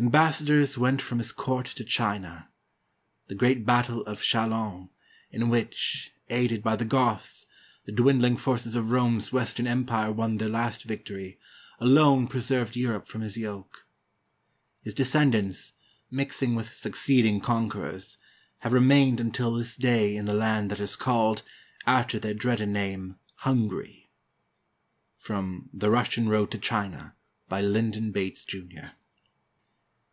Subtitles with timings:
[0.00, 2.48] Ambassadors went from his court to China.
[3.26, 4.90] The great battle of Chalons,
[5.32, 7.46] in which, aided by the Goths,
[7.84, 11.40] the dwindling forces of Rome's Western Empire won their last victory,
[11.80, 13.88] alone preserved Europe from his yoke.
[14.82, 15.72] His descendants,
[16.12, 18.18] mixing with suc ceeding conquerors,
[18.60, 21.42] have remained until this day in the land that is called,
[21.86, 24.12] after their dreaded name, Hungary."
[25.16, 27.16] (From "The Russian Road to China,"
[27.48, 28.90] by Lindon Bates, Jr.)